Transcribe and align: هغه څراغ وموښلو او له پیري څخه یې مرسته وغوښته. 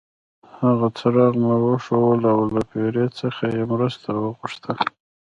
هغه 0.59 0.87
څراغ 0.97 1.33
وموښلو 1.49 2.27
او 2.35 2.39
له 2.53 2.61
پیري 2.71 3.05
څخه 3.19 3.43
یې 3.55 3.63
مرسته 3.73 4.09
وغوښته. 4.21 4.73